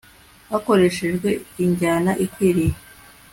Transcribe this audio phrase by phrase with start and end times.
[0.49, 1.05] hakoreshwa
[1.63, 2.75] injyana ikwiriye